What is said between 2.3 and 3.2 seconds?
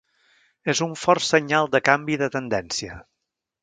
tendència.